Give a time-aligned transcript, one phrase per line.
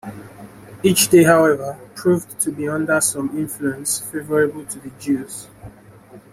[0.81, 5.47] Each day, however, proved to be under some influence favorable to the Jews.